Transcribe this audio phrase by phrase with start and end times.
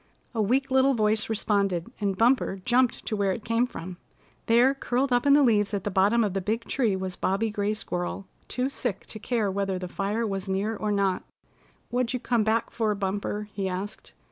[0.33, 3.97] A weak little voice responded, and Bumper jumped to where it came from.
[4.47, 7.51] There curled up in the leaves at the bottom of the big tree was Bobby
[7.51, 11.21] Gray Squirrel too sick to care whether the fire was near or not.
[11.91, 14.13] "What'd you come back for, Bumper?" he asked.